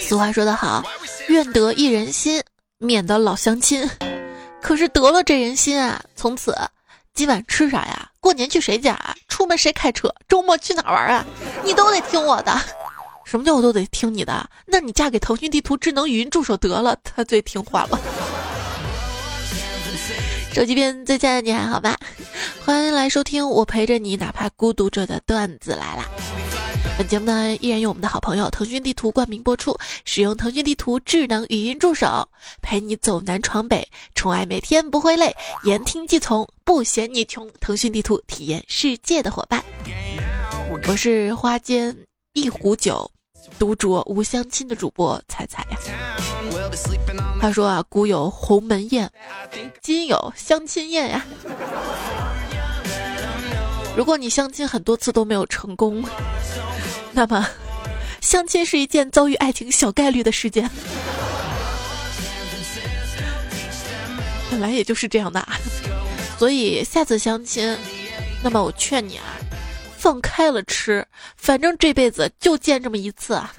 [0.00, 0.82] 俗话说得好，
[1.28, 2.42] 愿得一人心，
[2.78, 3.88] 免得老相亲。
[4.60, 6.54] 可是得了这人心啊，从此
[7.14, 8.10] 今晚吃啥呀？
[8.20, 8.98] 过年去谁家？
[9.28, 10.12] 出门谁开车？
[10.28, 11.24] 周末去哪玩啊？
[11.64, 12.60] 你都得听我的。
[13.24, 14.48] 什么叫我都得听你的？
[14.66, 17.98] 那你嫁给腾讯地图智能语音助手得了，他最听话了。
[20.52, 21.96] 手机边最亲爱的你还好吧？
[22.64, 26.04] 欢迎来收听我陪着你，哪怕孤独着的段子来啦。
[26.98, 32.28] 本节目呢依然由我们的好朋友腾讯地图冠名播出，使用腾讯地图智能语音助手，
[32.60, 35.34] 陪你走南闯北，宠爱每天不会累，
[35.64, 37.50] 言听计从，不嫌你穷。
[37.58, 39.64] 腾讯地图体验世界的伙伴，
[40.86, 41.96] 我是花间
[42.34, 43.10] 一壶酒。
[43.58, 45.78] 独酌无相亲的主播彩彩呀，
[47.40, 49.10] 他说啊，古有鸿门宴，
[49.80, 51.24] 今有相亲宴呀。
[53.96, 56.04] 如果你相亲很多次都没有成功，
[57.12, 57.46] 那么
[58.20, 60.70] 相亲是一件遭遇爱情小概率的事件。
[64.50, 65.58] 本来也就是这样的啊，
[66.38, 67.76] 所以下次相亲，
[68.42, 69.24] 那么我劝你啊。
[69.96, 73.52] 放开了吃，反正这辈子就见这么一次啊！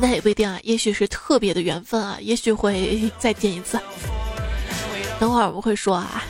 [0.00, 3.76] 那也不一定啊，也许是特别的缘分啊，也许会再见一次。
[5.18, 6.22] 等会儿我们会说啊，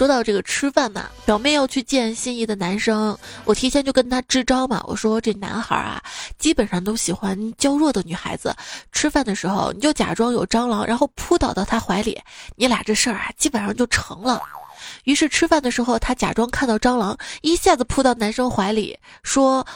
[0.00, 6.02] 说到这个吃饭嘛，表妹要去见心仪的男生，我提前就跟他支招嘛，我说这男孩啊，
[6.38, 8.56] 基本上都喜欢娇弱的女孩子，
[8.92, 12.18] 吃饭的时候你就假装有蟑螂，然后扑倒到他怀里，
[12.56, 14.40] 你俩这事儿啊，基本上就成了。
[15.04, 19.66] 于是吃饭的时候，他假装看到蟑螂，一下子扑到男生怀里，说：“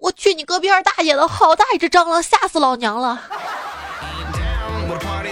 [0.00, 3.20] 我去你隔壁二大爷的，好大一只蟑螂，吓死老娘了。”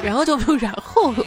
[0.04, 1.24] 然后就没有然后了。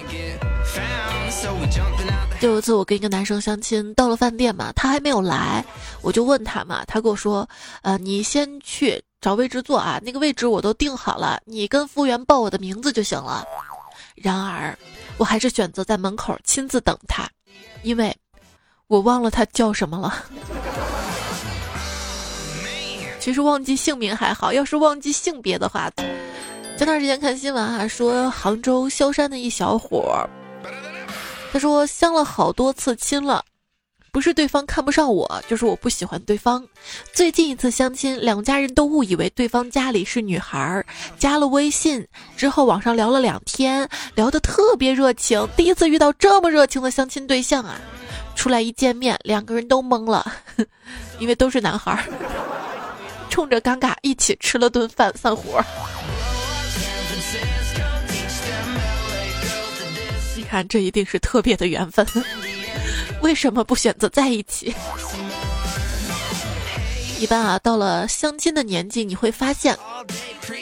[2.40, 5.66] 就有一次我跟一个男生相亲，到了饭店嘛，他还没有来，
[6.02, 7.48] 我就问他嘛，他跟我说
[7.82, 13.44] ：“呃，你先去找位置坐啊，那个位置我都订好了，你跟服务员报我的名字就行了。”
[14.16, 14.78] 然而，
[15.18, 17.28] 我还是选择在门口亲自等他。
[17.84, 18.16] 因为，
[18.88, 20.26] 我忘了他叫什么了。
[23.20, 25.90] 其实忘记姓名还好，要是忘记性别的话，
[26.78, 30.28] 前段时间看新闻啊，说杭州萧山的一小伙，
[31.56, 33.42] 他说相了好多次亲了。
[34.12, 36.62] 不是对方看不上我，就是我不喜欢对方。
[37.14, 40.86] 最近一次相亲，两家人都误以为对方家里是女孩儿，
[41.18, 42.06] 加了微信
[42.36, 45.48] 之后，网上聊了两天，聊得特别热情。
[45.56, 47.80] 第一次遇到这么热情的相亲对象啊！
[48.36, 50.30] 出来一见面，两个人都懵了，
[51.20, 52.04] 因为都是男孩儿，
[53.32, 55.64] 冲着尴尬一起吃了顿饭散伙。
[60.56, 62.08] 看，这一定是特别的缘分。
[63.22, 64.74] 为什么不选择在一起？
[67.20, 69.78] 一般啊，到了相亲的年纪，你会发现，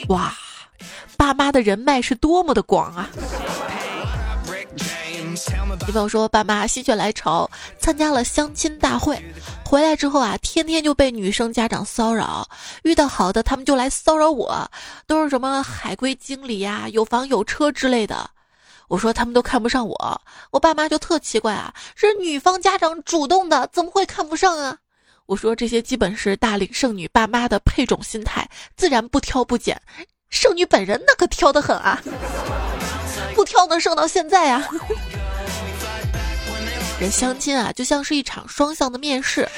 [0.08, 0.34] 哇，
[1.16, 3.08] 爸妈的人脉是多么的广啊！
[5.80, 9.22] 你比方说，爸妈心血来潮参加了相亲大会，
[9.64, 12.48] 回来之后啊，天天就被女生家长骚扰，
[12.82, 14.68] 遇到好的他们就来骚扰我，
[15.06, 18.32] 都是什么海归经理呀、有房有车之类的。
[18.94, 20.22] 我说他们都看不上我，
[20.52, 24.78] 我爸妈就特奇怪啊，是女方家长主动的，怎么会看不上啊？
[25.26, 29.82] 我说这些基本是大龄剩女爸妈的配种心态，自然不挑不拣。
[30.30, 32.00] 剩女本人那可挑得很啊，
[33.34, 34.64] 不挑能剩到现在啊。
[37.00, 39.50] 人相亲啊，就像是一场双向的面试，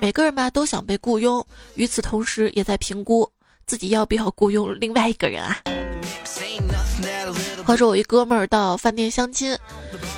[0.00, 3.30] 每个人吧都想被雇佣，与此同时也在评估
[3.64, 5.56] 自己要不要雇佣另外一个人啊。
[7.64, 9.56] 话说我一哥们儿到饭店相亲，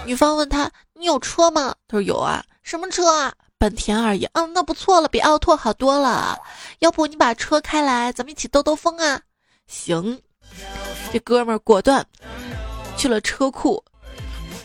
[0.05, 2.43] 女方问他：“你有车吗？”他说：“有啊。
[2.63, 4.25] ”“什么车啊？”“本田而已。
[4.35, 6.39] ”“嗯，那不错了，比奥拓好多了。
[6.81, 9.21] 要不你把车开来，咱们一起兜兜风啊
[9.69, 10.21] ？”“行。”
[11.13, 12.05] 这哥们儿果断
[12.97, 13.83] 去了车库，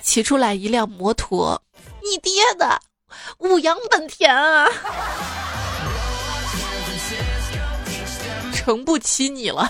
[0.01, 1.61] 骑出来一辆摩托。
[2.01, 2.79] 你爹的
[3.39, 4.67] 五羊本田啊，
[8.53, 9.69] 成不起你了。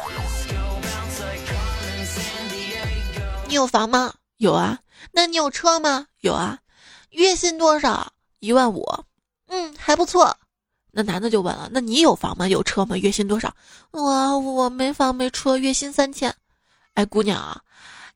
[3.50, 4.14] 你有房吗？
[4.38, 4.78] 有啊。
[5.12, 6.06] 那你有车吗？
[6.22, 6.60] 有啊。
[7.10, 8.14] 月薪多少？
[8.40, 8.88] 一万五。
[9.48, 10.38] 嗯，还不错。
[10.92, 12.48] 那男的就问了：那你有房吗？
[12.48, 12.96] 有车吗？
[12.96, 13.52] 月薪多少？
[13.90, 16.34] 我我没房没车，月薪三千。
[16.94, 17.60] 哎，姑娘啊，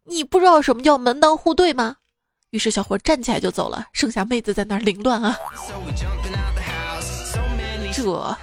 [0.03, 1.95] 你不知道什么叫门当户对吗？
[2.51, 5.35] 于是小伙站起来就走了，剩下妹子在那儿凌乱啊。
[7.91, 8.37] 这，我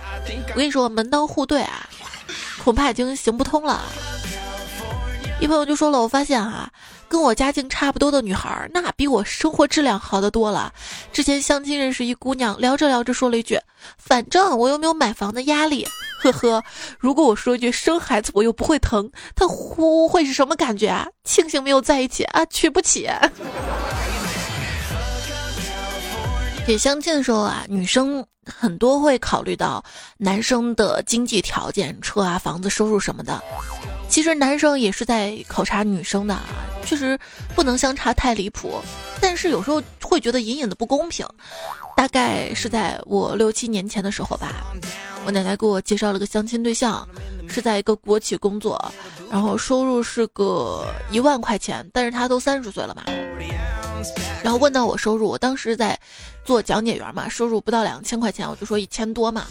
[0.56, 1.88] 跟你说，门当户对啊，
[2.64, 3.81] 恐怕已经行不通了。
[5.40, 6.70] 一朋友就说了，我发现啊，
[7.08, 10.70] 跟我家境差不多的女孩，那比我生活质量好得多了。
[11.14, 13.58] 之前相亲认识一姑娘，聊着聊着说了一句
[13.96, 15.88] ：“反正我又没有买房的压力。”
[16.20, 16.62] 呵呵，
[16.98, 21.08] 如果我说一句生孩子我又不会疼，她呼会是什么感觉啊？
[21.25, 23.08] 庆幸没有在一起啊，娶不起。
[26.66, 29.82] 给相亲的时候啊，女生很多会考虑到
[30.19, 33.43] 男生的经济条件，车啊、房子、收入什么的。
[34.10, 36.44] 其实男生也是在考察女生的啊，
[36.84, 37.18] 确实
[37.54, 38.82] 不能相差太离谱。
[39.20, 41.24] 但是有时候会觉得隐隐的不公平。
[41.96, 44.64] 大概是在我六七年前的时候吧，
[45.26, 47.06] 我奶奶给我介绍了个相亲对象，
[47.46, 48.92] 是在一个国企工作，
[49.30, 53.04] 然后收入是个一万块钱，但是他都三十岁了嘛。
[54.42, 55.98] 然后问到我收入，我当时在
[56.44, 59.46] 做讲解员嘛，收入不到两千块钱，我就说一千多嘛。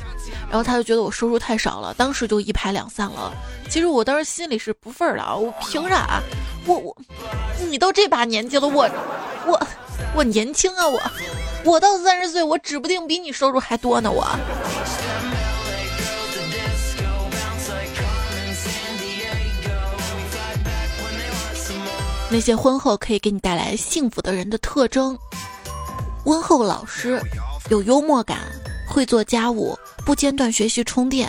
[0.49, 3.31] 然后他就觉得我收入太少了，当时就一拍两散了。
[3.69, 6.21] 其实我当时心里是不忿的啊，我凭啥？
[6.65, 6.97] 我我，
[7.69, 8.89] 你都这把年纪了，我
[9.45, 9.67] 我
[10.15, 10.99] 我年轻啊，我
[11.63, 14.27] 我到三十岁，我指不定比你收入还多呢，我。
[22.31, 25.17] 那些婚后可以给你带来幸福的人的特征：
[26.25, 27.19] 温厚老实，
[27.71, 28.37] 有幽默感，
[28.87, 31.27] 会做家务，不间断学习充电，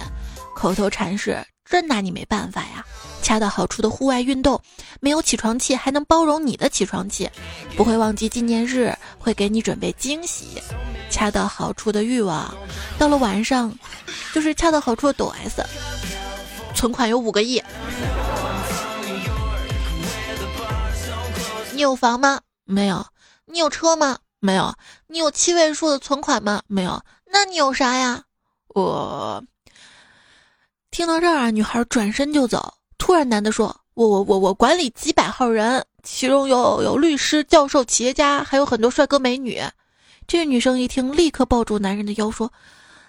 [0.54, 2.84] 口头禅是“真拿你没办法呀”，
[3.22, 4.60] 恰到好处的户外运动，
[5.00, 7.30] 没有起床气还能包容你的起床气，
[7.78, 10.60] 不会忘记纪念日，会给你准备惊喜，
[11.10, 12.54] 恰到好处的欲望，
[12.98, 13.72] 到了晚上
[14.34, 15.64] 就是恰到好处的抖 S，
[16.74, 17.62] 存款有五个亿。
[21.80, 22.42] 你有房吗？
[22.66, 23.06] 没有。
[23.46, 24.18] 你有车吗？
[24.38, 24.74] 没有。
[25.06, 26.60] 你有七位数的存款吗？
[26.66, 27.02] 没有。
[27.24, 28.22] 那你有啥呀？
[28.74, 29.42] 我
[30.90, 32.74] 听到这儿啊，女孩转身就走。
[32.98, 39.62] 突然，男的说：“我我我我管理几百号人，其中有有律师、教授、企业家，还有很多帅哥美女。”
[40.28, 42.52] 这个女生一听，立刻抱住男人的腰说：“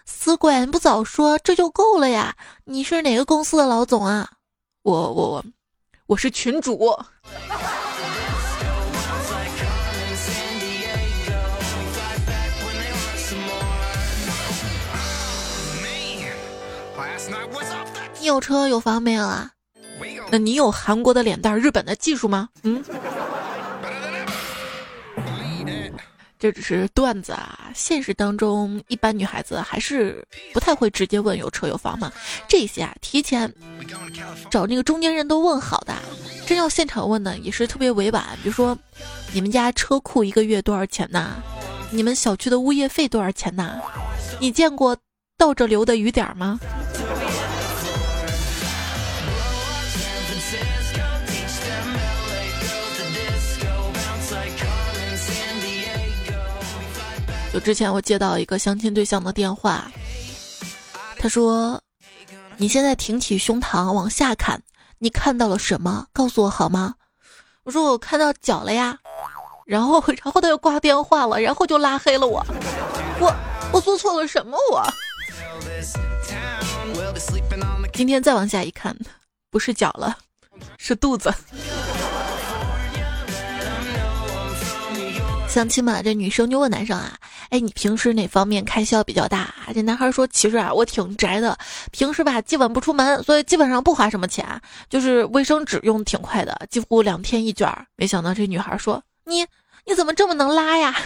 [0.08, 2.38] 死鬼，你不早说，这就够了呀！
[2.64, 4.32] 你是哪个公司的老总啊？
[4.84, 5.46] 我我我，
[6.08, 6.98] 我是群主。”
[18.22, 19.50] 你有车有房没有啊？
[20.30, 22.48] 那你有韩国的脸蛋、日本的技术吗？
[22.62, 22.84] 嗯，
[26.38, 27.72] 这只是段子啊。
[27.74, 30.24] 现实当中，一般女孩子还是
[30.54, 32.12] 不太会直接问有车有房吗？
[32.48, 33.52] 这些啊，提前
[34.52, 35.96] 找那个中间人都问好的。
[36.46, 38.24] 真要现场问呢，也是特别委婉。
[38.44, 38.78] 比如说，
[39.34, 41.42] 你们家车库一个月多少钱呢？
[41.90, 43.82] 你们小区的物业费多少钱呢？
[44.40, 44.96] 你见过
[45.40, 46.60] 倒着流的雨点吗？
[57.54, 59.92] 就之前我接到一个相亲对象的电话，
[61.18, 61.82] 他说
[62.56, 64.62] ：“你现在挺起胸膛往下看，
[65.00, 66.08] 你看到了什么？
[66.14, 66.96] 告诉我好吗？”
[67.64, 68.98] 我说：“我看到脚了呀。”
[69.68, 72.46] 然后，然后他又挂电话了，然后就拉黑了我。
[73.20, 73.34] 我
[73.72, 74.58] 我做错了什么？
[74.72, 74.86] 我
[77.94, 78.98] 今天再往下一看，
[79.50, 80.18] 不是脚了，
[80.78, 81.34] 是肚子。
[85.52, 87.14] 相亲嘛，这女生就问男生啊，
[87.50, 89.54] 哎，你平时哪方面开销比较大？
[89.76, 91.58] 这男孩说，其实啊，我挺宅的，
[91.92, 94.48] 平时吧基本不出门，所以基本上不花什么钱，
[94.90, 97.70] 就是卫生纸用挺快的，几乎两天一卷。
[97.98, 99.46] 没想到这女孩说，你
[99.86, 100.96] 你怎么这么能拉呀？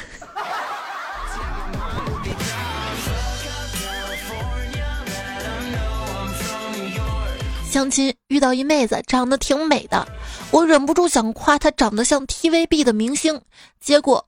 [7.67, 10.07] 相亲遇到一妹子，长得挺美的，
[10.51, 13.41] 我忍不住想夸她长得像 TVB 的明星，
[13.81, 14.23] 结果。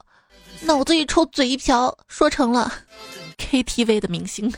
[0.62, 2.72] 脑子一抽，嘴一瓢，说成了
[3.38, 4.52] KTV 的明星。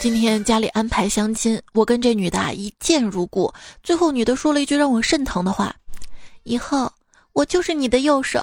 [0.00, 3.52] 今天家里安排相亲，我跟这女的一见如故。
[3.82, 5.74] 最后女的说了一句让我肾疼的话
[6.44, 6.92] ：“以后
[7.32, 8.40] 我就是你的右手。”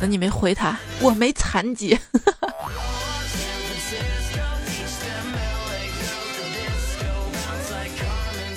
[0.00, 1.98] 那你没回他，我没残疾。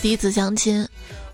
[0.04, 0.86] 第一次相亲，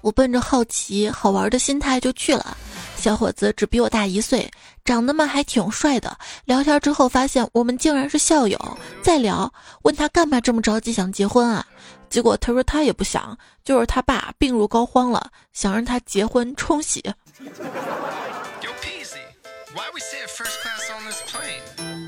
[0.02, 2.56] 我奔着好奇、好玩的心态就去了。
[2.96, 4.48] 小伙子只比我大一岁，
[4.86, 6.16] 长得嘛还挺帅的。
[6.46, 8.78] 聊天之后发现我们竟然是校友。
[9.02, 11.66] 再聊，问他干嘛这么着急想结婚啊？
[12.12, 17.04] 结果他说他也不想，就是他爸病入膏肓了，想让他结婚冲喜。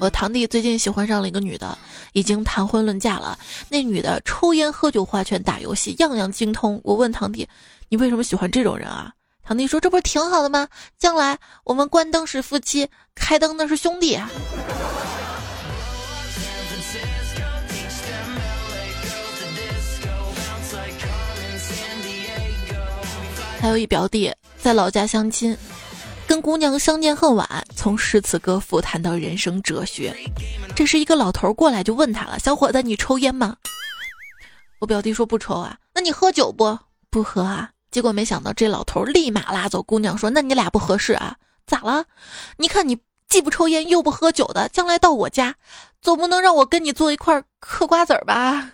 [0.02, 1.78] 我堂弟最近喜欢上了一个女的，
[2.14, 3.38] 已经谈婚论嫁了。
[3.70, 6.82] 那女的抽烟、喝酒、花拳、打游戏，样样精通。
[6.84, 7.48] 我问堂弟
[7.88, 9.14] ：“你为什么喜欢这种人啊？”
[9.46, 10.68] 堂弟说：“这不是挺好的吗？
[10.98, 14.18] 将来我们关灯是夫妻，开灯那是兄弟。”
[23.60, 25.56] 还有一表弟在老家相亲，
[26.42, 30.16] 姑娘相见恨晚，从诗词歌赋谈到人生哲学。
[30.76, 33.56] 这时一个老头过来就问他了：“小伙子，你抽烟吗？”
[34.80, 35.78] 我表弟说：“不抽啊。
[35.94, 36.80] ”“那你喝酒不
[37.12, 41.36] ？”“不喝啊。”结果没想到这老头立马拉走姑娘说：“那你俩不合适啊？
[41.68, 42.06] 咋了？
[42.58, 42.98] 你看你
[43.30, 45.56] 既不抽烟又不喝酒的，将来到我家，
[46.02, 48.72] 总不能让我跟你坐一块嗑瓜子儿吧？”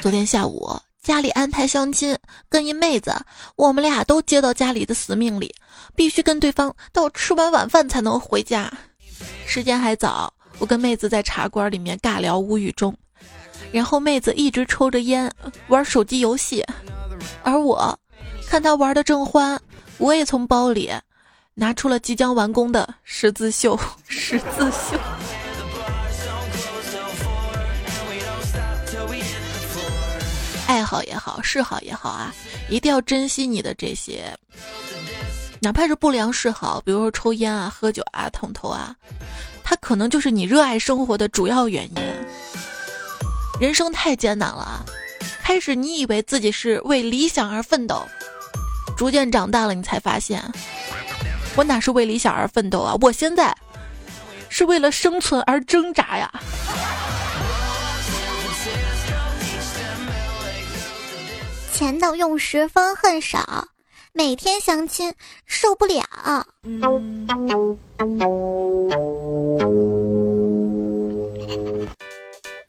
[0.00, 2.16] 昨天下午家里安排相亲，
[2.48, 3.14] 跟一妹子，
[3.56, 5.50] 我们俩都接到家里的死命令，
[5.94, 8.72] 必须跟对方到吃完晚饭才能回家。
[9.46, 12.96] 时间还早，我跟妹子在茶馆里面尬聊无语中，
[13.72, 15.30] 然后妹子一直抽着烟
[15.68, 16.64] 玩手机游戏，
[17.42, 17.98] 而我
[18.48, 19.60] 看她玩的正欢，
[19.98, 20.90] 我也从包里
[21.52, 23.78] 拿出了即将完工的十字绣，
[24.08, 24.98] 十字绣。
[30.70, 32.32] 爱好也好，嗜好也好啊，
[32.68, 34.32] 一定要珍惜你的这些，
[35.60, 38.94] 哪怕是不良嗜好，比如说抽烟啊、喝酒啊、烫头啊，
[39.64, 42.02] 它可能就是你热爱生活的主要原因。
[43.60, 44.84] 人生太艰难了啊，
[45.42, 48.06] 开始你以为自己是为理想而奋斗，
[48.96, 50.40] 逐渐长大了，你才发现，
[51.56, 53.52] 我哪是为理想而奋斗啊，我现在
[54.48, 56.32] 是为了生存而挣扎呀。
[61.80, 63.66] 钱的用时方恨少，
[64.12, 65.14] 每天相亲
[65.46, 66.04] 受不了。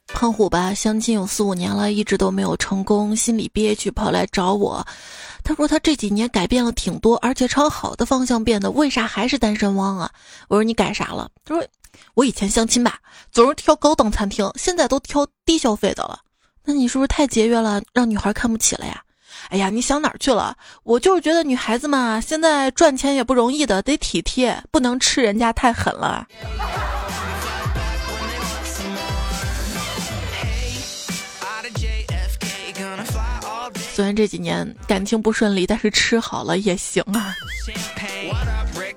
[0.08, 4.88] 胖虎吧，相亲有四五年了，一直都没有成功，心里憋屈，跑来找我。
[5.44, 10.10] 他说他这几年改变了挺多，而且朝好的方向变的，为啥还是单身汪啊？
[10.48, 11.30] 我说你改啥了？
[11.44, 11.68] 他说
[12.14, 13.00] 我以前相亲吧，
[13.30, 16.18] 总是挑高档餐厅，现在都挑低消费的了。
[16.64, 19.02] 那你是不是太节约了，让女孩看不起了呀？
[19.50, 20.56] 哎呀，你想哪儿去了？
[20.84, 26.28] 我就是觉得女孩子嘛，现在赚钱也不容易的，得体贴，不能吃人家太狠了。
[33.94, 37.36] 虽然这几年感情不顺利，但是吃好了也行啊。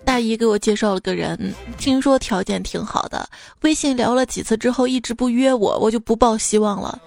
[0.05, 3.29] 大姨给我介绍了个人，听说条件挺好的，
[3.63, 7.01] 微信聊了几次之后一直不约我，我就不抱希望了。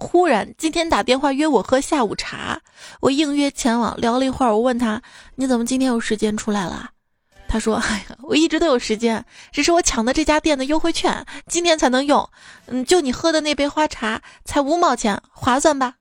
[0.00, 2.60] 忽然今天打电话约我喝下午茶，
[3.00, 5.02] 我应约前往，聊了一会儿，我问他
[5.36, 6.90] 你怎么今天有时间出来了？
[7.46, 12.28] 他说：“哎呀，我一直都有时间，只是我抢的这家店的优惠券今天才能用。
[12.66, 15.94] 嗯，就你喝的那杯花茶才五毛钱，划算吧？”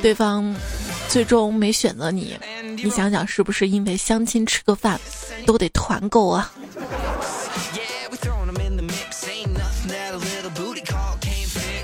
[0.00, 0.54] 对方
[1.08, 2.38] 最终没选择你，
[2.76, 5.00] 你想想是不是因为相亲吃个饭
[5.46, 6.52] 都得团购啊？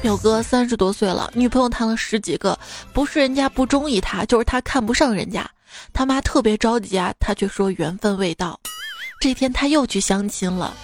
[0.02, 2.58] 表哥三十多岁了，女朋友谈了十几个，
[2.92, 5.50] 不是人家不中意他，就是他看不上人家。
[5.94, 8.60] 他妈特别着急啊，他却说缘分未到。
[9.18, 10.76] 这天他又去相亲了，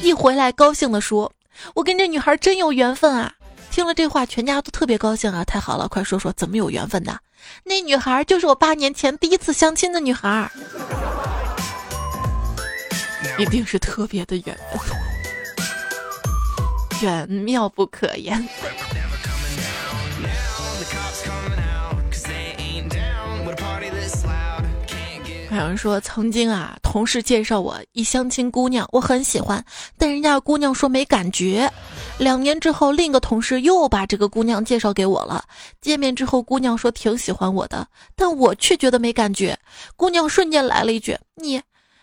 [0.00, 1.30] 一回来高兴地说
[1.74, 3.34] ：“我跟这女孩真有缘分啊！”
[3.72, 5.42] 听了这话，全家都特别高兴啊！
[5.44, 7.18] 太好了，快说说怎么有缘分的？
[7.64, 10.50] 那女孩就是我八年前第一次相亲的女孩，
[13.38, 14.96] 一定是特别的缘分，
[17.02, 18.48] 缘妙不可言。
[25.50, 29.64] 有人说，曾经啊，同事介绍我一相亲姑娘，我很喜欢，
[29.96, 31.72] 但人家姑娘说没感觉。
[32.18, 35.42] 两年之后，另一个同事又把这个姑娘介绍给我了。
[35.80, 39.58] 见面之后，姑娘说挺喜欢我的，但我却觉得没感觉。
[39.96, 41.62] 姑娘瞬间来了一句：“你，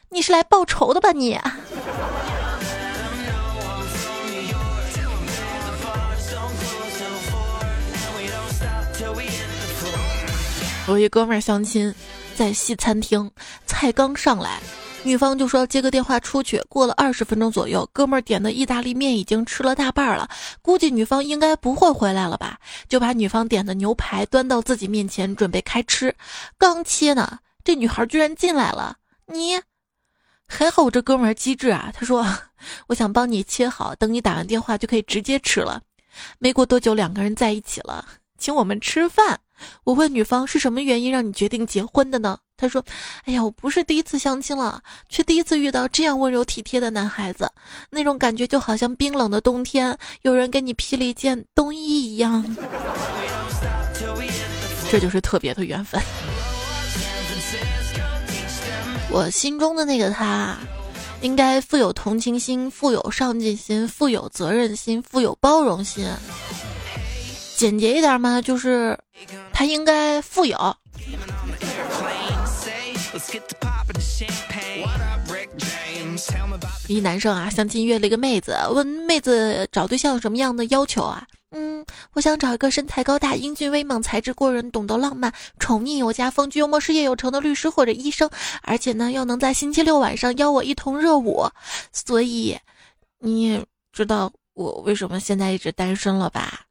[0.10, 1.40] 你是来报仇的吧你？”
[10.88, 11.94] 我一哥们儿相亲。
[12.40, 13.30] 在西餐厅，
[13.66, 14.62] 菜刚上来，
[15.04, 16.64] 女方就说接个电话出去。
[16.70, 20.30] 过了二十分钟左右，哥们儿点的意大利面已经吃了大半了，
[20.62, 22.58] 估计女方应该不会回来了吧？
[22.88, 26.16] 就把女方点的牛排端到自己面前，准备开吃。
[26.58, 28.96] 刚切呢，这女孩居然进来了。
[29.26, 29.60] 你
[30.48, 32.26] 还好，我这哥们儿机智啊，他说
[32.88, 35.82] 我想帮你切好，等你打完电话就可以直接吃了。
[36.38, 38.06] 没过多久，两个人在一起了。
[38.38, 39.42] 请我们吃饭。
[39.84, 42.38] 我问女方是什么原因让你决定结婚的呢？
[42.58, 42.84] 她说
[43.26, 47.50] ：“哎呀，我不是第一次相亲了，却第一次遇到这样温柔体贴的男孩子，
[47.90, 52.44] 那种感觉就好像冰冷的冬天有人给你披了一件冬衣一样。
[54.92, 56.02] 这就是特别的缘分。
[59.12, 60.58] 我心中的那个他。”
[61.22, 66.10] 应该富有同情心，富有上进心，富有责任心，富有包容心。
[67.58, 68.98] 简洁一点嘛，就是
[69.60, 70.58] 他应该富有。
[76.88, 81.28] 一男生啊，相亲约了一个妹子，问妹子找对象有什么样的要求啊？
[81.52, 88.30] 嗯，我想找一个身材高大、英俊威猛、才智过人、懂得浪漫、宠溺有加、风趣幽默、事业有成的律师或者医生，
[88.62, 91.46] 而且呢，又能在星期六晚上邀我一同热舞。
[91.92, 92.58] 所以，
[93.20, 96.62] 你也知道我为什么现在一直单身了吧？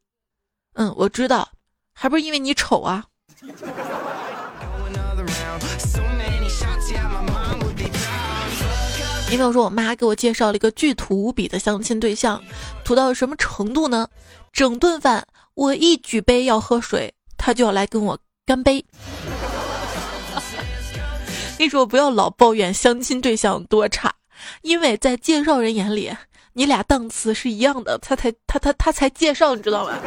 [0.72, 1.50] 嗯，我知道，
[2.00, 3.04] 还不是因为你丑啊。
[9.28, 12.40] 你比如说，我妈给我介绍了一个巨土无比的相亲对象，
[12.84, 14.08] 土到什么程度呢？
[14.52, 18.82] 整顿饭我一举杯要喝水，他就要来跟我干杯。
[21.58, 24.14] 你说不要老抱怨相亲对象多差，
[24.62, 26.16] 因为在介绍人眼里，
[26.52, 29.98] 你俩档次是一样的，他才他他他才介绍，你知道吗？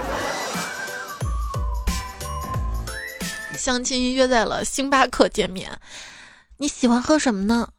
[3.61, 5.79] 相亲约在了星巴克见面，
[6.57, 7.69] 你喜欢喝什么呢？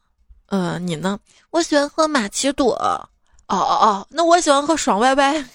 [0.47, 1.19] 呃，你呢？
[1.49, 2.73] 我喜欢喝玛奇朵。
[2.73, 3.09] 哦
[3.57, 5.45] 哦哦，那我喜欢喝爽歪歪。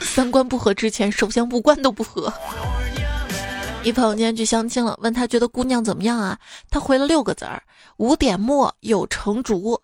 [0.00, 2.32] 三观不合之前，首先五官都不合。
[3.84, 6.36] 一朋友今天去相亲了，问他觉得姑娘怎么样啊？
[6.68, 7.62] 他回了六个字儿：
[7.98, 9.80] 五点末有成竹。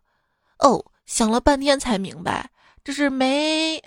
[0.59, 2.50] 哦，想了半天才明白，
[2.84, 3.82] 这是没。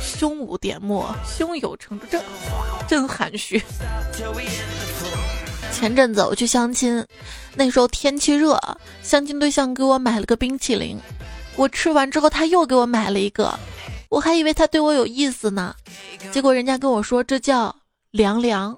[0.00, 2.22] 胸无点墨，胸有成竹，这
[2.86, 3.62] 真含蓄。
[5.72, 7.04] 前阵子我去相亲，
[7.54, 8.60] 那时候天气热，
[9.02, 11.00] 相亲对象给我买了个冰淇淋，
[11.56, 13.58] 我吃完之后他又给我买了一个，
[14.10, 15.74] 我还以为他对我有意思呢，
[16.30, 17.74] 结果人家跟我说这叫
[18.10, 18.76] 凉凉。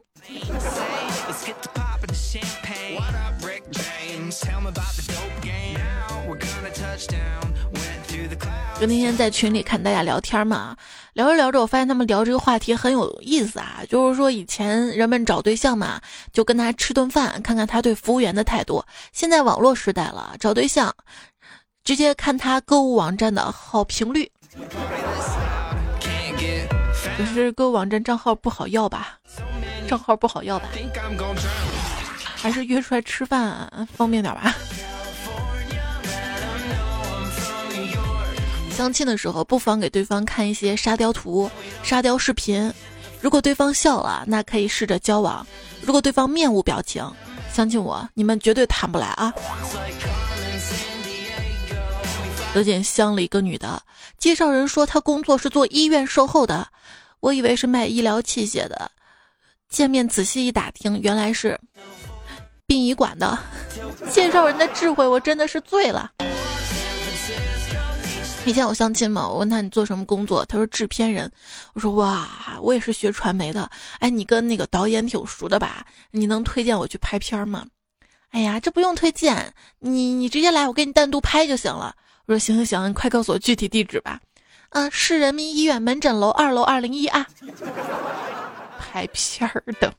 [8.79, 10.77] 就那天在群里看大家聊天嘛，
[11.15, 13.81] 聊着聊着，我发现他们聊这个话题很有意思啊。
[13.89, 15.99] 就是说以前人们找对象嘛，
[16.31, 18.85] 就跟他吃顿饭，看看他对服务员的态度。
[19.13, 20.95] 现在网络时代了，找对象
[21.85, 24.31] 直接看他购物网站的好评率。
[27.17, 29.19] 可是购物网站账号不好要吧？
[29.89, 30.69] 账号不好要吧？
[32.35, 34.55] 还是约出来吃饭方便点吧？
[38.77, 41.51] 相亲的时候，不妨给对方看一些沙雕图、
[41.83, 42.71] 沙雕视频。
[43.23, 45.43] 如果对方笑了，那可以试着交往；
[45.81, 47.11] 如果对方面无表情，
[47.51, 49.33] 相信我，你们绝对谈不来啊！
[52.55, 53.81] 有点乡里一个女的，
[54.19, 56.69] 介绍人说她工作是做医院售后的，
[57.21, 58.91] 我以为是卖医疗器械的，
[59.71, 61.59] 见面仔细一打听，原来是
[62.67, 63.39] 殡仪馆的。
[64.13, 66.13] 介绍人的智慧，我真的是醉了。
[68.47, 71.29] 以前我相亲嘛，我问他你做什么工作，他说制片人。
[71.75, 73.69] 我说哇，我也是学传媒的。
[73.99, 75.85] 哎，你跟那个导演挺熟的吧？
[76.13, 77.67] 你能推荐我去拍片吗？
[78.31, 81.97] 哎呀，这不用推荐，你你直接来，我给你单独拍就行了。
[82.27, 84.21] 我说行行行，你快告诉我具体地址吧。
[84.69, 87.27] 啊，市人民医院门诊楼二楼二零一啊。
[88.79, 89.93] 拍片儿的。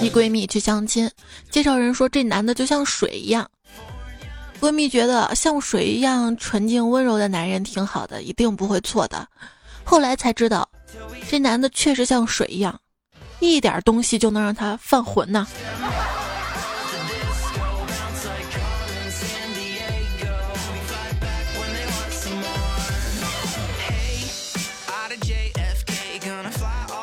[0.00, 1.10] 一闺蜜去相亲，
[1.50, 3.48] 介绍人说这男的就像水一样。
[4.60, 9.26] 闺蜜觉得像水一样纯净温柔的男人挺好的，一定不会错的。
[9.84, 10.68] 后来才知道，
[11.28, 12.80] 这男的确实像水一样，
[13.40, 15.46] 一点东西就能让他犯浑呢。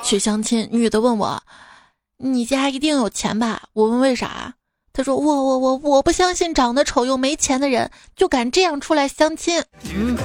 [0.03, 1.43] 去相亲，女的问我。
[2.21, 3.63] 你家一定有钱吧？
[3.71, 4.53] 我问为啥？
[4.91, 9.63] 他说我我我我不相信长得丑又没钱的人就敢这样出来相亲。
[9.93, 10.17] 嗯。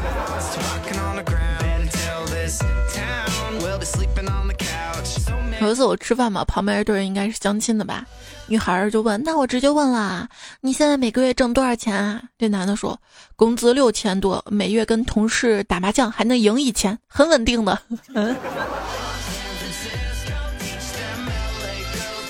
[5.60, 8.04] 有一次我吃饭嘛，旁边一对人应该是相亲的吧？
[8.48, 10.28] 女孩就问，那我直接问了，
[10.62, 12.20] 你现在每个月挣多少钱啊？
[12.36, 13.00] 这男的说，
[13.36, 17.78] 工资六千多，每月跟同事打麻将还能赢一千，很稳定的。
[18.14, 18.34] 嗯。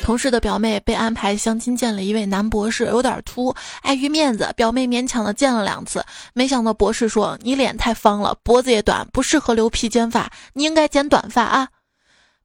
[0.05, 6.05] 同事的表妹被安排相亲见了一位男博士，有点秃，碍于面子，表妹勉强的见了两次。
[6.35, 11.69] 没想到博士说：“你脸太方了，脖子也短，不适合留披肩发，你应该剪短发啊。”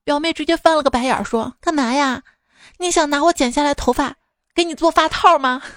[0.06, 2.22] 表妹直接翻了个白眼说：“干嘛呀？
[2.78, 4.16] 你想拿我剪下来头发
[4.56, 5.62] 给你做发套吗？”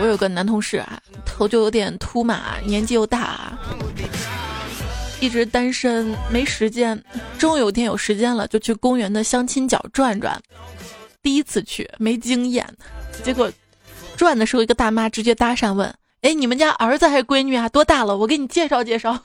[0.00, 3.58] 我有个男同事啊，头就有点秃嘛，年纪又大。
[5.24, 7.02] 一直单身没时间，
[7.38, 10.38] 终于有天有时间了，就去公园的相亲角转转。
[11.22, 12.68] 第一次去没经验，
[13.22, 13.50] 结果
[14.18, 15.88] 转的时候，一个大妈直接搭讪问
[16.20, 17.66] ：“哎，你们家儿子还是闺女啊？
[17.70, 18.14] 多大了？
[18.18, 19.18] 我给你介绍介绍。”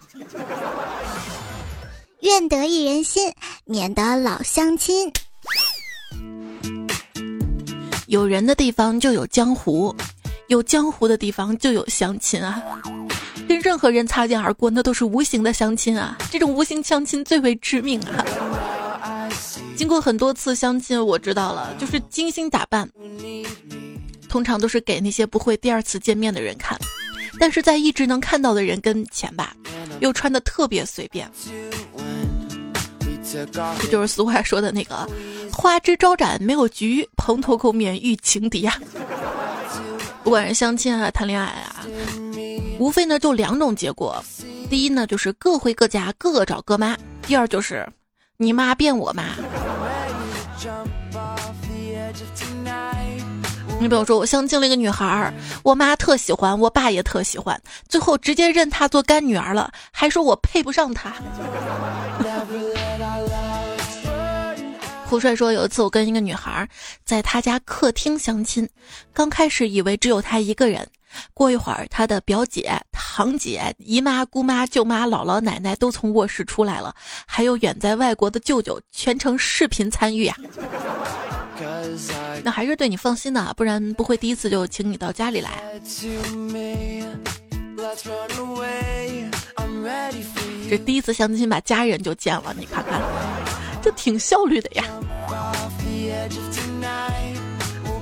[2.22, 3.34] 愿得一人心，
[3.66, 5.12] 免得老相亲。
[8.08, 9.94] 有人的地方就有江湖，
[10.50, 12.62] 有江湖的地方就有相亲啊。
[13.48, 16.18] 跟任何人擦肩而过，那都是无形的相亲啊！
[16.30, 19.30] 这种无形相亲最为致命啊！
[19.76, 22.88] 经过很多次相亲，我知道了，就是精心打扮，
[24.28, 26.78] 通常都是给那些不会第二次见面的人看。
[27.40, 29.56] 但是在一直能看到的人跟前吧，
[30.00, 31.30] 又穿的特别随便。
[33.32, 33.46] 这
[33.92, 35.08] 就是俗话说的那个
[35.54, 38.80] “花枝招展没有局，蓬头垢面遇情敌”呀！
[40.24, 41.86] 不管是相亲啊，谈恋爱啊。
[42.80, 44.24] 无非呢就两种结果，
[44.70, 47.88] 第一呢就是各回各家，各找各妈；第二就是
[48.38, 49.24] 你妈变我妈。
[53.82, 61.14] 你比如说，我相亲了一个女孩，我妈特喜欢，我爸也特喜欢，最后直接认她做干女儿了，还说我配不上她。
[65.10, 66.70] 胡帅说，有一次我跟一个女孩
[67.04, 68.70] 在他家客厅相亲，
[69.12, 70.88] 刚开始以为只有他一个人。
[71.34, 76.94] 过一会儿，他的表姐、堂姐、姨妈、姑妈、舅妈、姥姥、奶奶都从卧室出来了，
[77.26, 80.38] 还有远在外国的舅舅，全程视频参与啊。
[82.44, 85.64] 那还是对你放心的，不然不会第一次就请你到家里来。
[90.70, 93.02] 这第一次相亲把家人就见了，你看看，
[93.82, 94.84] 这挺效率的呀。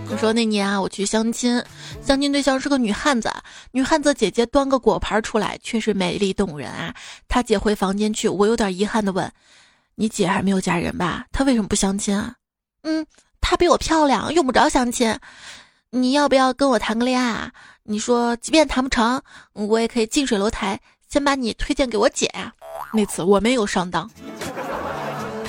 [0.10, 1.62] 我说那年啊，我去相亲，
[2.02, 3.30] 相亲对象是个女汉子，
[3.72, 6.94] 女汉子姐姐端个果盘出来，确实美丽动人啊。
[7.28, 9.30] 她姐回房间去，我有点遗憾的问
[9.96, 11.26] ：“你姐还没有嫁人吧？
[11.32, 12.34] 她为什么不相亲啊？”
[12.84, 13.06] 嗯，
[13.42, 15.14] 她比我漂亮，用不着相亲。
[15.90, 17.52] 你要不要跟我谈个恋爱啊？
[17.84, 19.22] 你说，即便谈不成，
[19.54, 22.54] 我也可以近水楼台，先把你推荐给我姐呀。
[22.94, 24.10] 那次我没有上当，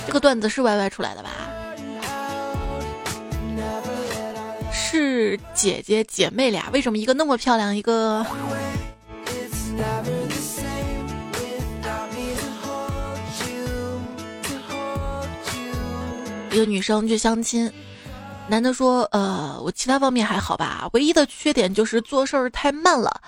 [0.09, 1.29] 这个段子是歪歪出来的吧？
[4.73, 8.25] 是姐姐姐妹俩，为什么一个那么漂亮，一个
[16.51, 17.71] 一个女生去相亲，
[18.49, 23.21] 男的说：“呃，我其他方面还好吧，唯一的缺点就是做事儿太慢了，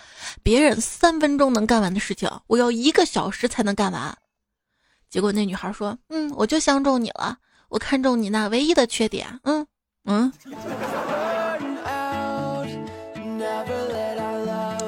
[0.43, 4.17] 别人三分钟能干完的事情，我要一个小时才能干完。”
[5.11, 7.37] 结果那女孩说：“嗯，我就相中你了，
[7.69, 9.67] 我看中你那唯一的缺点，嗯
[10.05, 10.33] 嗯。”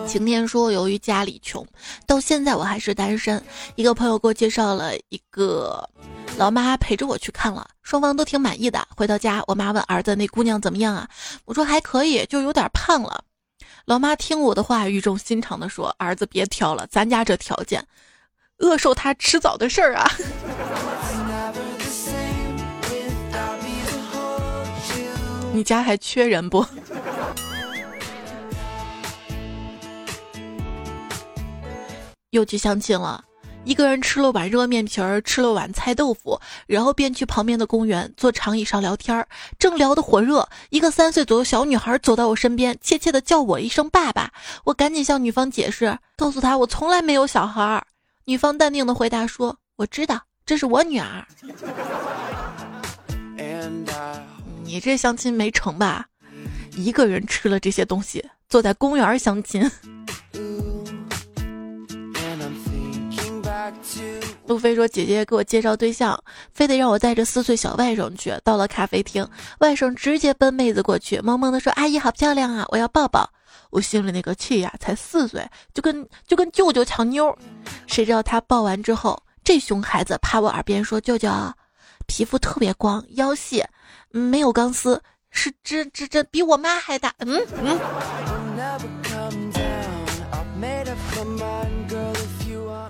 [0.07, 1.67] 晴天说：“由于家里穷，
[2.07, 3.43] 到现在我还是单身。
[3.77, 5.89] 一个朋友给我介绍了一个
[6.37, 8.87] 老妈陪着我去看了，双方都挺满意的。
[8.95, 11.09] 回到家，我妈问儿子：‘那姑娘怎么样啊？’
[11.47, 13.25] 我说：‘还可以，就有点胖了。’
[13.87, 17.83] 老妈听我的话，语重心长的说：‘儿子别挑了，咱家这条件，
[18.63, 20.11] 饿瘦他迟早的事儿啊。
[25.53, 26.65] ’你家还缺人不？”
[32.31, 33.23] 又去相亲了，
[33.65, 39.29] 一个人吃了碗热面皮儿，吃了碗菜豆腐，然后便去旁边的公园坐长椅上聊天儿。
[39.59, 44.33] 正聊得火热，一个三岁左右小女孩走到我身边，怯怯的叫我一声爸爸。
[44.65, 47.85] 我赶紧向女方解释，告诉她我从来没有小孩儿。
[48.25, 51.27] 女方淡定的回答说：“我知道，这是我女儿。”
[54.63, 56.07] 你这相亲没成吧？
[56.77, 59.69] 一个人吃了这些东西，坐在公园相亲。
[64.47, 68.33] 路飞说：“姐姐给我介绍对象，非得让我带着四岁小外甥去。
[68.45, 73.31] 到了咖啡厅，外甥直接奔妹子过去，萌萌的说：‘阿姨好漂亮啊，我要抱抱。’
[73.73, 77.35] 我心里那个气呀，才四岁，就跟就跟舅舅抢妞。
[77.87, 81.31] 谁知道他抱完之后，这熊孩子趴我耳边说：‘舅舅，
[82.07, 83.65] 皮肤特别光，腰细，
[84.11, 87.81] 没有钢丝，是这这这比我妈还大。’嗯嗯。”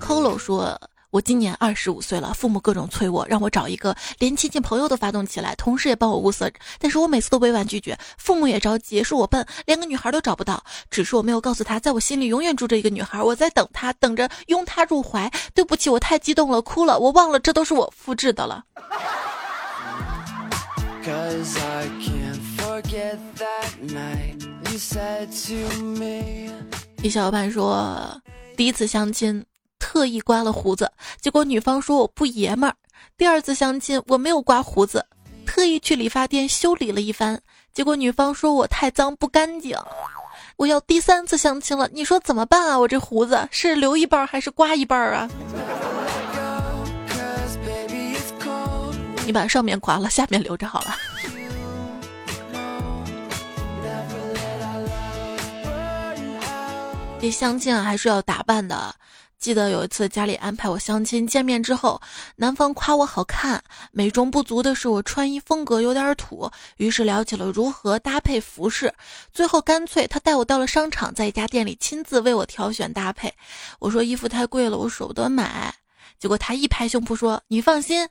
[0.03, 0.77] Colo 说。
[1.13, 7.95] 我今年二十五岁了，父母各种催我，让我找一个连亲戚朋友都发动起来，同事也帮我物色，但是我每次都委婉拒绝。
[8.17, 10.63] 父母也着急，说我笨，连个女孩都找不到。
[10.89, 15.31] 只是我没有告诉他，在我心里永远住着一个女孩，我在等她，等着拥她入怀。
[15.53, 18.63] 对不起，我太激动了，哭了，我忘了这都是我复制的了。
[27.03, 28.19] 一小伙伴说，
[28.57, 29.45] 第一次相亲。
[29.83, 32.73] 特意刮了胡子，结果女方说我不爷们儿。
[33.17, 35.05] 第二次相亲，我没有刮胡子，
[35.45, 37.37] 特意去理发店修理了一番，
[37.73, 39.77] 结果女方说我太脏不干净。
[40.55, 42.79] 我要第三次相亲了，你说怎么办啊？
[42.79, 45.29] 我这胡子是留一半还是刮一半啊？
[49.25, 50.95] 你把上面刮了，下面留着好了。
[57.19, 58.95] 这相亲啊，还是要打扮的。
[59.43, 62.01] 记得有一次家里安排我相亲，见面之后，
[62.37, 68.93] 男方夸我好看，美中不足的是我穿衣风格有点土，于是聊起了如何搭配服饰，
[69.33, 73.33] 最后干脆他带我到了商场，在一家店里亲自为我挑选搭配。
[73.79, 75.75] 我说衣服太贵了，我舍不得买，
[76.17, 78.07] 结果他一拍胸脯说：“你放心，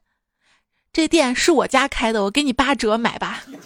[0.92, 3.42] 这店是我家开的，我给你八折买吧。”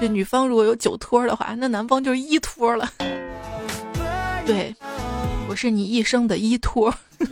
[0.00, 2.92] 这女方如果有酒托的话，那男方就是一托了。
[4.48, 4.74] 对，
[5.46, 6.94] 我是你一生的依托。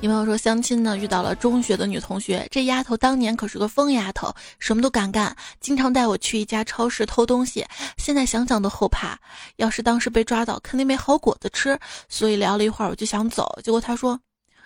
[0.00, 7.66] 你朋友说相亲呢，遇到了中学的女同学，这丫头当年可是个疯丫头，什么都敢干，经常带我去一家超市偷东西。
[7.98, 9.18] 现在想想都后怕，
[9.56, 11.76] 要是当时被抓到，肯定没好果子吃。
[12.08, 14.20] 所以聊了一会儿，我就想走，结果她说：“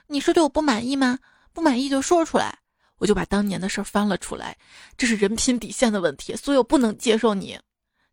[0.09, 1.19] 你是对我不满意吗？
[1.55, 2.59] 不满意就说出来。”
[2.99, 4.57] 我就把当年的事儿翻了出来，
[4.97, 7.59] 这是人品底线的问题，所以我不能接受你。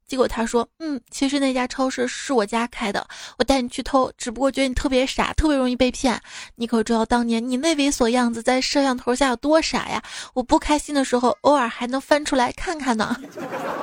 [0.07, 3.07] 结果他说：“嗯，其实那家超市是我家开的，
[3.39, 6.21] 我带你去偷，只不过觉得你特别傻，特别容易被骗。
[6.57, 10.03] 你可知道当年你那猥琐样子在摄像头下有多傻呀？
[10.35, 13.19] 我不开心的时候，偶尔还能翻出来看看呢。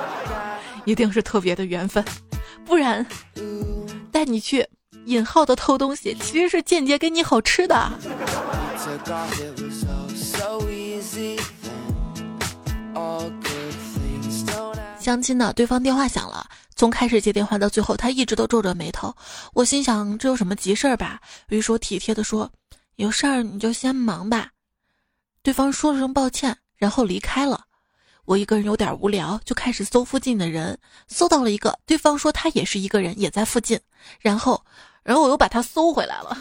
[0.85, 2.01] 一定是特别的缘分，
[2.63, 3.05] 不然
[4.09, 4.65] 带你去
[5.05, 7.91] 引号的偷东西，其实是间接给你好吃的。”
[14.99, 19.13] 相亲呢，对方电话响了，从开始接电话到最后，他一直都皱着眉头。
[19.53, 21.19] 我心想，这有什么急事儿吧？
[21.49, 22.49] 于是我体贴的说
[22.95, 24.51] ：“有事儿你就先忙吧。”
[25.43, 27.65] 对方说了声抱歉，然后离开了。
[28.23, 33.77] 我一个人有点无聊，就开始搜附近的人，搜到了一个，对方说他也是一个人，也在附近。
[34.21, 34.63] 然后，
[35.03, 36.37] 然后我又把他搜回来了。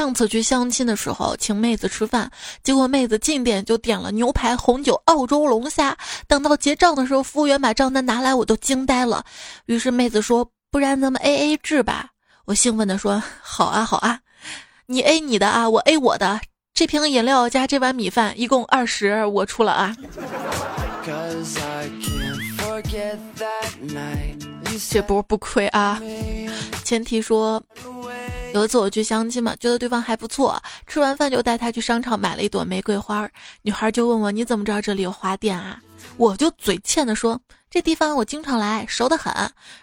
[0.00, 2.30] 上次去相亲的时候，请妹子吃饭，
[2.62, 5.94] 结果妹子进店就点了牛排、红酒、澳洲龙虾。
[6.26, 9.22] 等到结账的时候，服务员把账单拿来，我都惊呆了。
[9.66, 12.08] 于是妹子说：“不然咱们 A A 制吧。”
[12.48, 14.20] 我兴奋地说：“好啊，好啊，
[14.86, 16.40] 你 A 你的啊，我 A 我的。
[16.72, 19.94] 这瓶饮料加这碗米饭一共二十，我出了啊。”
[24.90, 26.00] 这波 不亏啊，
[26.84, 27.62] 前提说。
[28.52, 33.28] 有一次我去相亲嘛，觉得对方还不错，吃完饭就带他去商场买了一朵玫瑰花。
[33.62, 35.80] 女孩就问我：“你怎么知道这里有花店啊？”
[36.16, 39.32] 我就嘴欠的说：“这地方我经常来，熟得很。”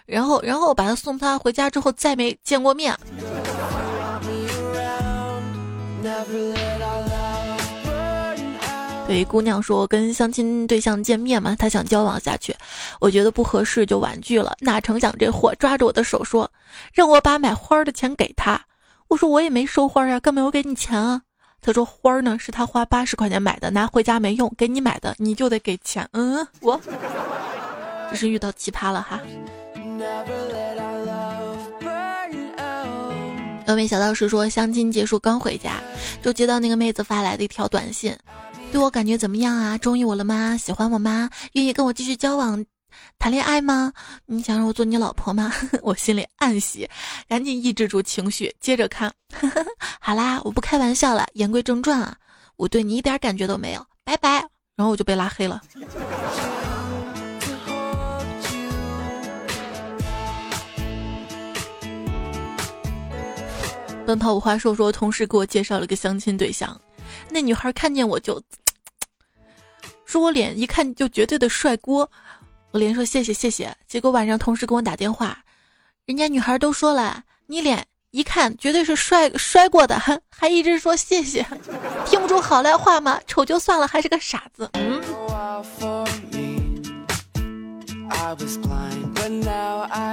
[0.05, 2.93] 然后，然后我把他送他回家之后再没见过面。
[9.07, 12.53] 有一姑娘说，跟相亲对象见面嘛，她想交往下去，
[12.99, 14.53] 我觉得不合适就婉拒了。
[14.59, 16.51] 哪成想这货抓着我的手说，
[16.93, 18.59] 让我把买花的钱给他。
[19.07, 21.21] 我说我也没收花呀，更没有给你钱啊。
[21.61, 26.05] 他说花呢是他花八十块钱买的，拿回家没用，给你买的你就得给钱。
[26.11, 26.79] 嗯，我
[28.11, 29.21] 这是遇到奇葩了哈。
[33.67, 35.81] 有位小道士说，相亲结束刚回家，
[36.21, 38.17] 就接到那个妹子发来的一条短信。
[38.71, 39.77] 对我感觉怎么样啊？
[39.77, 40.55] 中意我了吗？
[40.57, 41.29] 喜欢我吗？
[41.51, 42.65] 愿意跟我继续交往、
[43.19, 43.91] 谈恋爱吗？
[44.25, 45.53] 你想让我做你老婆吗？
[45.83, 46.89] 我心里暗喜，
[47.27, 49.11] 赶紧抑制住情绪，接着看。
[49.99, 52.15] 好啦，我不开玩笑了，言归正传啊，
[52.55, 54.45] 我对你一点感觉都没有，拜拜。
[54.77, 55.61] 然后我就被拉黑了。
[64.07, 66.79] 奔跑五花兽说，同事给我介绍了个相亲对象。
[67.29, 68.41] 那女孩看见我就，
[70.05, 72.09] 说我脸一看就绝对的帅锅，
[72.71, 73.75] 我连说谢谢谢谢。
[73.85, 75.37] 结果晚上同事给我打电话，
[76.05, 81.45] 人家女孩都说了，你脸一看绝对是摔摔过的，还 还一直说谢谢，
[82.07, 83.19] 听不出好赖话吗？
[83.27, 84.69] 丑就算了，还是个傻子。
[84.75, 86.26] 嗯。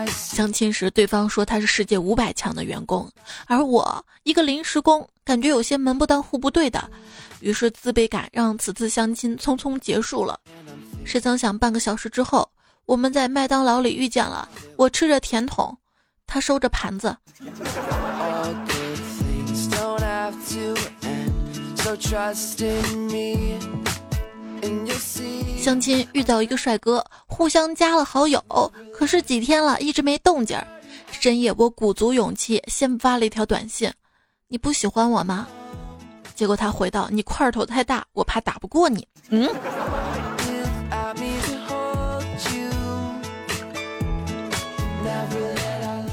[0.09, 3.11] 相亲时，对方说他是世界五百强的员工，
[3.47, 6.91] 而我一个临时工，感觉有些门不当户不对的，
[7.41, 10.39] 于是自卑感让此次相亲匆匆结束了。
[11.05, 12.49] 谁曾想，半个小时之后，
[12.87, 14.49] 我们在麦当劳里遇见了。
[14.77, 15.77] 我吃着甜筒，
[16.27, 17.17] 他收着盘子。
[25.59, 28.43] 相亲遇到一个帅哥，互相加了好友，
[28.93, 30.59] 可是几天了，一直没动静。
[31.11, 33.91] 深夜，我鼓足勇气先发了一条短信
[34.49, 35.47] ：“你不喜欢我吗？”
[36.35, 39.49] 结果他回道：“你块头太大，我怕打不过你。”嗯。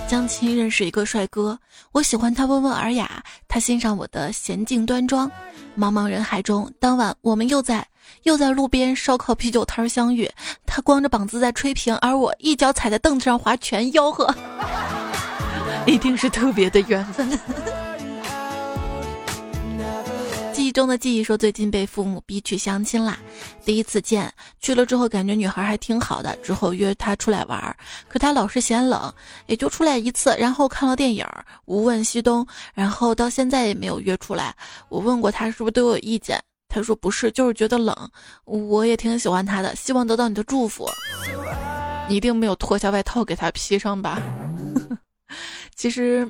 [0.07, 1.57] 相亲认识一个帅哥，
[1.91, 5.29] 我喜欢他温文尔雅，他欣赏我的娴静端庄。
[5.77, 7.85] 茫茫人海中，当晚我们又在
[8.23, 10.29] 又在路边烧烤啤酒摊相遇，
[10.65, 14.33] 他光着膀子在吹瓶，而我一脚踩在凳子上划拳，吆喝，
[15.85, 17.29] 一定是特别的缘分。
[20.53, 23.17] 记忆中的记忆说，最近被父母逼去相亲啦。
[23.65, 26.35] 第一次见去了之后，感觉女孩还挺好的。
[26.37, 27.75] 之后约她出来玩，
[28.07, 29.11] 可她老是嫌冷，
[29.47, 30.35] 也就出来一次。
[30.37, 31.25] 然后看了电影
[31.71, 34.53] 《无问西东》，然后到现在也没有约出来。
[34.89, 37.95] 我问过他是不是对我有意见，他说不是，就是觉得冷。
[38.43, 40.85] 我也挺喜欢他的，希望得到你的祝福。
[42.09, 44.21] 你一定没有脱下外套给他披上吧？
[45.73, 46.29] 其实。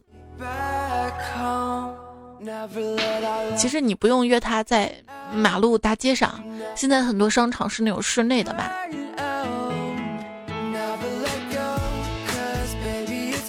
[3.56, 4.92] 其实你不用约他在
[5.34, 6.44] 马路大街上，
[6.76, 8.64] 现在很多商场是那种室内的嘛。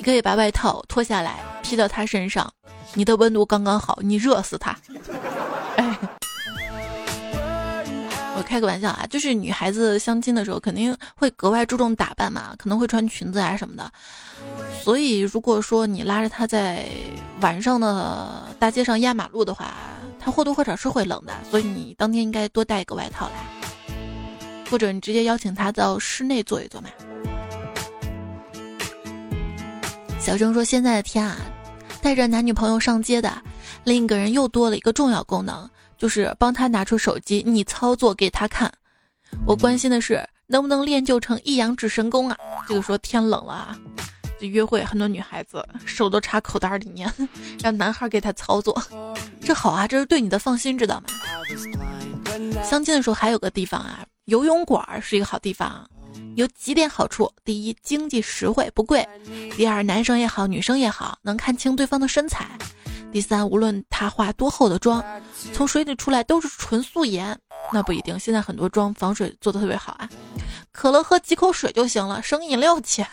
[0.02, 2.52] 你可以把外套脱下来披到他身上，
[2.92, 4.76] 你的温度刚刚好，你热死他。
[5.76, 5.96] 哎，
[8.36, 13.92] 我开个玩笑啊，就是女孩子相亲的时候肯定会格外注重打扮嘛，可能会穿裙子啊什么的。
[14.82, 16.84] 所以，如果说你拉着他在
[17.40, 19.72] 晚上的大街上压马路的话，
[20.18, 21.32] 他或多或少是会冷的。
[21.48, 23.94] 所以你当天应该多带一个外套来，
[24.68, 26.88] 或者你直接邀请他到室内坐一坐嘛。
[30.22, 31.36] 小郑说：“现在的天啊，
[32.00, 33.42] 带着男女朋友上街的
[33.82, 38.72] 另一个人又多了一个重要功能，就是帮他拿出手机，你操作给他看。
[39.44, 42.36] 我关心的是能不能练就成一阳指神功啊？
[42.68, 43.76] 这个说天冷了啊。”
[44.42, 47.12] 约会很多女孩子手都插口袋里面，
[47.60, 48.80] 让男孩给她操作，
[49.40, 51.06] 这好啊，这是对你的放心，知道吗？
[52.62, 55.84] 相亲的时候还有个地方啊，游泳馆是一个好地方，
[56.34, 59.02] 有几点好处：第一，经济实惠不贵；
[59.56, 62.44] 第二，男生也好，女生也好，能看清对方的身材；
[63.12, 65.04] 第三，无论他化多厚的妆，
[65.52, 67.38] 从水里出来都是纯素颜。
[67.72, 70.08] 那不一定，现在很多妆防水做的特别好啊，
[70.72, 73.06] 可乐喝几口水就行了，省饮料钱。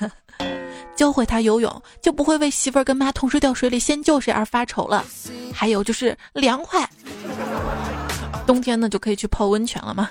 [0.96, 5.06] 教会他游泳，就不会为媳妇儿跟妈同时掉水里先救谁而发愁了。
[5.54, 6.90] 还有就是凉快，
[8.46, 10.10] 冬天呢就可以去泡温泉了嘛。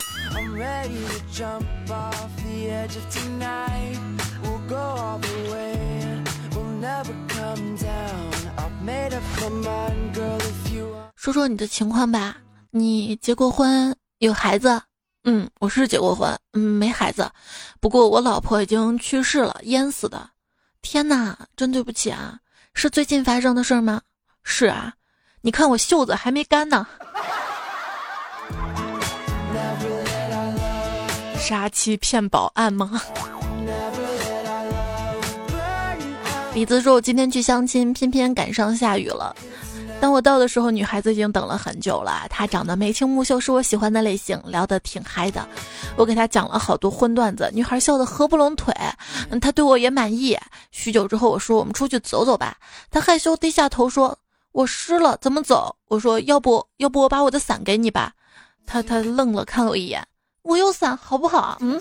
[11.15, 12.37] 说说你的情况吧，
[12.71, 14.81] 你结过婚，有孩子？
[15.25, 17.31] 嗯，我是结过婚，嗯，没孩子，
[17.81, 20.31] 不过我老婆已经去世了，淹死的。
[20.81, 22.39] 天哪，真对不起啊！
[22.73, 24.01] 是最近发生的事吗？
[24.43, 24.95] 是啊，
[25.43, 26.87] 你看我袖子还没干呢。
[31.49, 33.01] 杀妻骗保案吗？
[36.53, 39.35] 李子说：“我今天去相亲，偏偏赶上下雨了。”
[39.99, 42.27] 当我到的时候，女孩子已经等了很久了。
[42.29, 45.49] 她长得眉清目秀，是我喜欢的类型，聊得挺嗨的。
[45.97, 48.75] 我给她讲了好多荤段子，女孩笑得合不拢腿。
[49.31, 50.37] 嗯，她对我也满意。
[50.71, 52.59] 许久之后，我说我们出去走走吧。
[52.91, 54.19] 她害羞低下头说
[54.53, 58.13] ：“我湿了，怎么走？”我说：“要不要不我把我的伞给你吧？”
[58.67, 60.07] 她她愣了，看了我一眼。
[60.43, 61.59] 我有伞，好不好？
[61.61, 61.81] 嗯，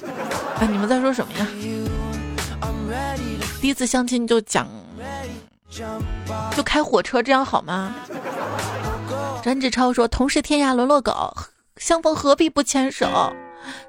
[0.59, 1.47] 哎，你们在说什么呀？
[3.61, 4.67] 第一次相亲就讲。
[6.55, 7.93] 就开火车，这样好吗？
[9.43, 11.35] 展志超说：“同是天涯沦落狗，
[11.77, 13.07] 相逢何必不牵手。”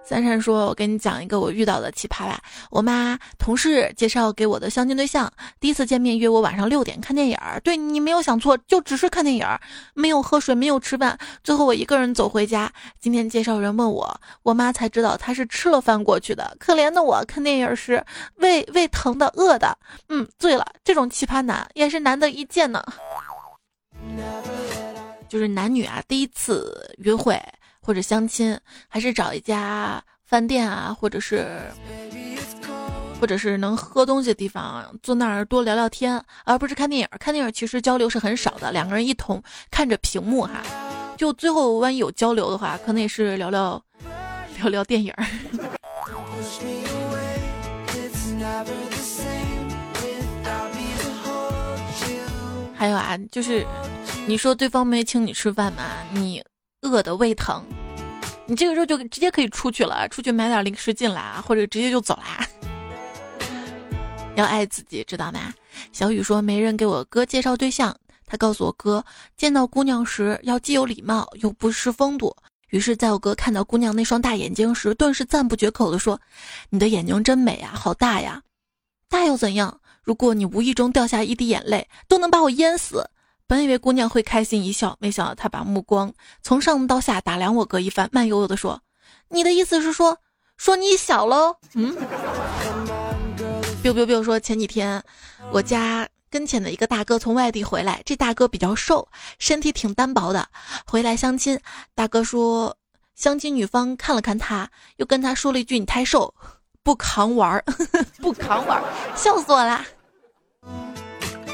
[0.04, 2.40] 三珊说：“我跟你讲一个我遇到的奇葩吧。
[2.70, 7.60] 我妈同事介绍给我的相亲对象，第一次见面约我晚上六点看电影儿。
[7.60, 9.60] 对你没有想错，就只是看电影儿，
[9.94, 11.18] 没有喝水，没有吃饭。
[11.42, 12.72] 最后我一个人走回家。
[13.00, 16.56] 今天介绍人问我，我妈才知道他是吃了饭过去的。
[16.58, 18.04] 可怜的我，看电影时
[18.36, 19.76] 胃胃疼的，饿的。
[20.08, 20.66] 嗯，醉了。
[20.84, 22.82] 这种奇葩男也是难得一见呢。
[25.28, 27.40] 就是男女啊，第一次约会。”
[27.88, 28.54] 或者相亲，
[28.86, 31.58] 还是找一家饭店啊，或者是，
[33.18, 37.08] 或者是能喝东西的地方，坐那儿多聊聊天，而不是看电影。
[37.18, 40.62] 看电影其实交流是很少的，两个人一同看着屏幕哈，
[41.16, 43.82] 就最后万一有交流的话，可能也是聊聊
[44.58, 45.10] 聊聊电影。
[52.76, 53.66] 还有啊，就是
[54.26, 56.44] 你说对方没请你吃饭嘛，你。
[56.82, 57.64] 饿的胃疼，
[58.46, 62.46] 你这个时候就直接可以出去了，出去买点零食进来啊，或者直接就走啦。
[64.36, 65.52] 要爱自己，知道吗？
[65.92, 69.04] 小雨说没人给我哥介绍对象，他告诉我哥，
[69.36, 72.34] 见到姑娘时要既有礼貌又不失风度。
[72.70, 76.20] 于是，在我哥看到姑娘那双大眼睛时，顿时赞不绝口的说
[76.70, 78.42] ：“你的眼睛真美啊，好大呀！
[79.08, 79.80] 大又怎样？
[80.04, 83.04] 如果你无意中掉下一滴眼泪，都能把我淹死。”
[83.48, 88.82] 本以为姑娘会开心一笑，没想到她把目光从上到下打量我哥一番，慢悠悠地说
[89.30, 90.18] ：“你的意思是说，
[90.58, 91.96] 说你小喽？”嗯。
[93.82, 95.02] biu biu biu 说前几天
[95.50, 100.46] 我家跟前的一个大哥从外地回来，这大哥比较瘦，身体挺单薄的，
[100.84, 101.58] 回来相亲。
[101.94, 102.76] 大哥说，
[103.14, 106.34] 相亲女方看了看他，又跟他说了一句：“你太瘦，
[106.82, 107.64] 不扛玩儿，
[108.20, 108.84] 不扛玩儿。”
[109.16, 109.86] 笑死我啦！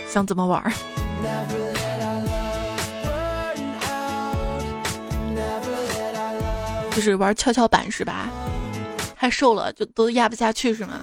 [0.09, 0.73] 想怎么玩儿？
[6.95, 8.29] 就是玩跷跷板是吧？
[9.17, 11.01] 太瘦了就都压不下去是吗？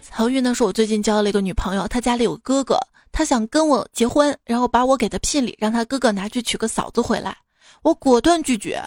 [0.00, 2.78] 曹玉呢是，我最近交了一个女朋友，她家里有哥哥，
[3.12, 7.36] 她想跟我结婚，然后把我给的聘礼让她哥哥拿去娶个嫂子回来，
[7.82, 8.82] 我果断拒绝。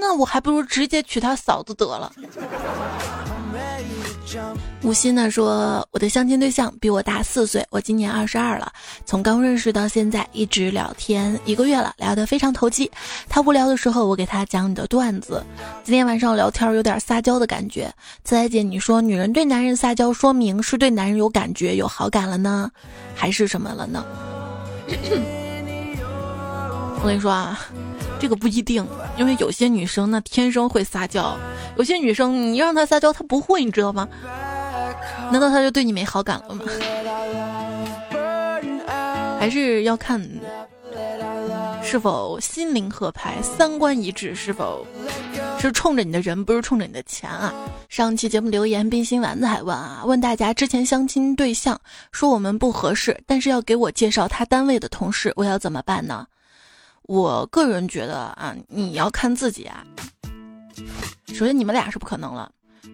[0.00, 2.12] 那我还不如直接娶她嫂子得了。
[4.82, 8.72] 吴昕呢说，我的相亲对象比我大四岁，我今年二十二了。
[9.06, 12.90] 从刚认识到现在，一直聊天一个月了，聊得非常投机。
[13.28, 15.40] 他无聊的时候，我给他讲你的段子。
[15.84, 17.92] 今天晚上聊天有点撒娇的感觉。
[18.24, 22.68] 自来姐，你说女人对男人撒娇，说明是对男人有感觉、有好感了呢，
[23.14, 24.04] 还是什么了呢？
[26.96, 27.60] 我跟你说啊。
[28.18, 31.36] 这个不一定，因为有些女生那天生会撒娇，
[31.76, 34.08] 有些女生你让她撒娇她不会，你知道吗？
[35.30, 36.64] 难道他就对你没好感了吗？
[39.38, 40.20] 还是要看
[41.82, 44.86] 是否心灵合拍、三观一致，是否
[45.58, 47.52] 是冲着你的人，不是冲着你的钱啊？
[47.88, 51.78] 上期节目留言，冰心丸子还问啊，问大家之前相亲对象
[52.12, 56.26] 说我们不合适，但是要给我介绍他单位的同事，我要怎么办呢？
[57.02, 59.84] 我个人觉得啊，你要看自己啊。
[61.34, 62.50] 首先，你们俩是不可能了。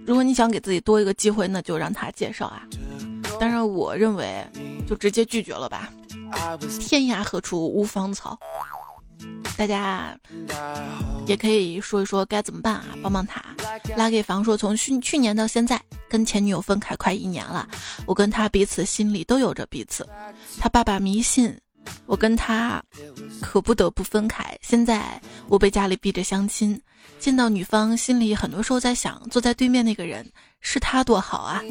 [0.06, 2.62] 如果你想给自己多一个机会，那就让他介绍啊。
[3.38, 4.44] 当然，我认为
[4.86, 5.92] 就直接拒绝了吧。
[6.80, 8.38] 天涯何处无芳草。
[9.56, 10.16] 大家
[11.26, 13.42] 也可以说一说该怎么办啊，帮帮他。
[13.96, 17.68] 拉给房说，从去去年到现在，跟前女友分开快一年了，
[18.06, 20.08] 我跟他彼此心里都有着彼此。
[20.58, 21.58] 他爸爸迷信。
[22.06, 22.82] 我跟他
[23.40, 24.44] 可不得不分开。
[24.62, 26.80] 现在我被家里逼着相亲，
[27.18, 30.26] 见到女方，心里很多时候在想，坐在对面那个人
[30.60, 31.62] 是他多好啊！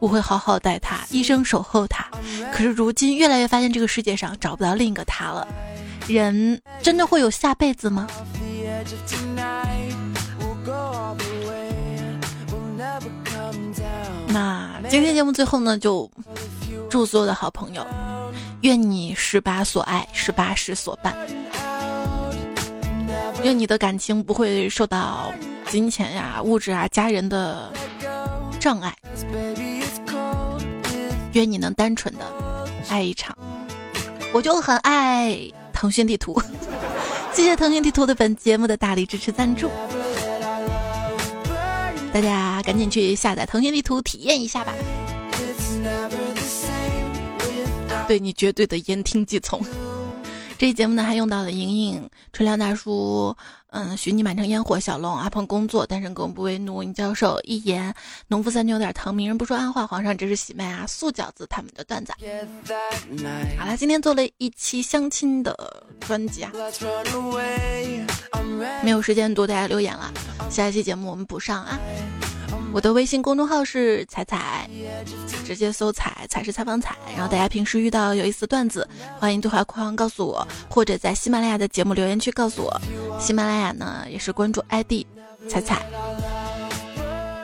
[0.00, 2.06] 我会好好待他，一生守候他。
[2.52, 5.46] 可是如今越来越发现，这个世界上找不到另一个他了。
[6.06, 8.06] 人真的会有下辈子吗？
[14.28, 16.10] 那今天节目最后呢，就
[16.88, 17.86] 祝所有的好朋友。
[18.62, 21.16] 愿你十八所爱，十八时所伴。
[23.44, 25.32] 愿你的感情不会受到
[25.68, 27.72] 金钱呀、物质啊、家人的
[28.58, 28.92] 障碍。
[31.34, 32.24] 愿你能单纯的
[32.88, 33.36] 爱一场。
[34.32, 35.38] 我就很爱
[35.72, 36.40] 腾讯地图，
[37.32, 39.70] 谢谢腾讯地图的本节目的大力支持赞助。
[42.12, 44.72] 大家赶紧去下载腾讯地图体验一下吧。
[48.08, 49.60] 对你绝对的言听计从，
[50.56, 53.36] 这期节目呢，还用到了莹莹、春亮大叔、
[53.70, 57.94] 嗯，许你满城烟火、小龙、阿鹏工作、单身狗不为奴、尹教授、一言、
[58.26, 62.14] 农夫三牛有点疼、名人不说暗话、皇上这是喜麦啊、素饺子他们的段子。
[63.58, 65.54] 好了，今天做了一期相亲的
[66.00, 66.50] 专辑啊，
[68.82, 70.10] 没有时间读大家留言了，
[70.50, 71.78] 下一期节目我们补上啊。
[72.72, 74.68] 我的微信公众号是彩彩，
[75.44, 76.94] 直接搜“彩彩是采访彩”。
[77.16, 78.86] 然后大家平时遇到有意思的段子，
[79.18, 82.80] 欢迎对话框告诉我，或者在喜马拉雅的节目留言区告诉我。
[83.18, 85.04] 喜马拉雅呢也是关注 ID
[85.48, 85.82] 彩彩。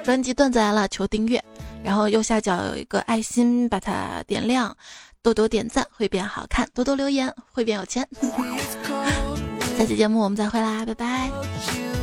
[0.05, 1.42] 专辑段子来了，求订阅，
[1.82, 4.76] 然后右下角有一个爱心，把它点亮，
[5.22, 8.07] 多多点赞会变好看，多多留言会变有钱。
[9.78, 11.93] 下期节目我们再会啦，拜拜。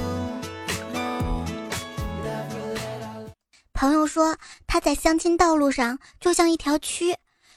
[3.82, 7.16] 朋友说他在相亲道路上就像一条蛆，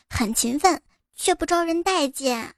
[0.09, 0.81] 很勤奋
[1.15, 2.55] 却不招人待见。